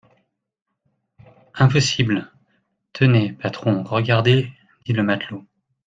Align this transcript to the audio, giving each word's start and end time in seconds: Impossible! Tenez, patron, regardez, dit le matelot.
Impossible! 1.53 2.31
Tenez, 2.91 3.33
patron, 3.33 3.83
regardez, 3.83 4.51
dit 4.83 4.93
le 4.93 5.03
matelot. 5.03 5.45